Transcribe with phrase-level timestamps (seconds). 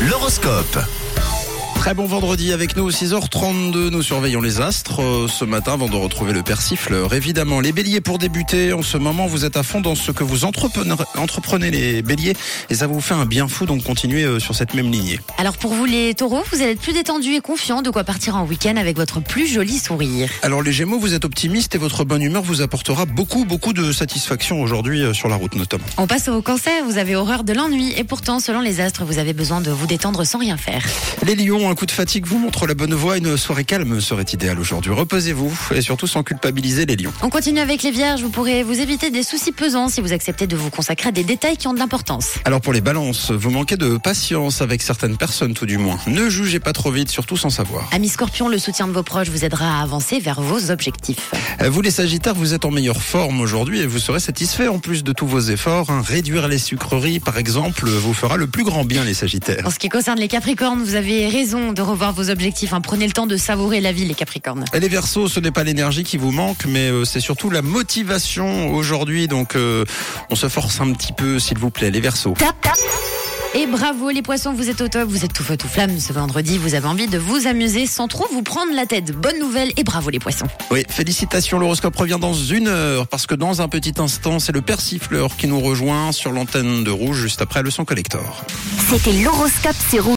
[0.00, 1.31] L'horoscope.
[1.82, 5.96] Très bon vendredi avec nous, 6h32, nous surveillons les astres euh, ce matin avant de
[5.96, 7.12] retrouver le persifleur.
[7.12, 10.22] Évidemment, les béliers pour débuter, en ce moment vous êtes à fond dans ce que
[10.22, 12.34] vous entreprenez, les béliers
[12.70, 15.18] et ça vous fait un bien fou, donc continuez euh, sur cette même lignée.
[15.38, 18.36] Alors pour vous les taureaux, vous allez être plus détendu et confiant, de quoi partir
[18.36, 20.30] en week-end avec votre plus joli sourire.
[20.42, 23.90] Alors les gémeaux, vous êtes optimistes et votre bonne humeur vous apportera beaucoup, beaucoup de
[23.90, 25.86] satisfaction aujourd'hui euh, sur la route notamment.
[25.96, 29.18] On passe au cancer, vous avez horreur de l'ennui et pourtant, selon les astres, vous
[29.18, 30.84] avez besoin de vous détendre sans rien faire.
[31.26, 34.26] Les lions, un coup de fatigue vous montre la bonne voie, une soirée calme serait
[34.30, 34.92] idéale aujourd'hui.
[34.92, 37.14] Reposez-vous et surtout sans culpabiliser les lions.
[37.22, 40.46] On continue avec les vierges, vous pourrez vous éviter des soucis pesants si vous acceptez
[40.46, 42.32] de vous consacrer à des détails qui ont de l'importance.
[42.44, 45.98] Alors pour les balances, vous manquez de patience avec certaines personnes tout du moins.
[46.06, 47.88] Ne jugez pas trop vite, surtout sans savoir.
[47.90, 51.30] Amis scorpions, le soutien de vos proches vous aidera à avancer vers vos objectifs.
[51.66, 55.04] Vous les sagittaires, vous êtes en meilleure forme aujourd'hui et vous serez satisfait en plus
[55.04, 55.88] de tous vos efforts.
[55.88, 56.02] hein.
[56.04, 59.62] Réduire les sucreries par exemple vous fera le plus grand bien les sagittaires.
[59.66, 62.72] En ce qui concerne les capricornes, vous avez raison de revoir vos objectifs.
[62.72, 62.80] hein.
[62.80, 64.64] Prenez le temps de savourer la vie, les capricornes.
[64.74, 67.62] Et les Verseaux, ce n'est pas l'énergie qui vous manque, mais euh, c'est surtout la
[67.62, 69.28] motivation aujourd'hui.
[69.28, 69.84] Donc, euh,
[70.30, 72.34] on se force un petit peu, s'il vous plaît, les Verseaux.
[73.54, 76.14] Et bravo les poissons, vous êtes au top, vous êtes tout feu tout flamme ce
[76.14, 79.12] vendredi, vous avez envie de vous amuser sans trop vous prendre la tête.
[79.12, 80.46] Bonne nouvelle et bravo les poissons.
[80.70, 81.58] Oui, félicitations.
[81.58, 85.48] L'horoscope revient dans une heure parce que dans un petit instant, c'est le persifleur qui
[85.48, 88.42] nous rejoint sur l'antenne de Rouge juste après le son collector.
[88.88, 90.10] C'était l'horoscope sur Rouge.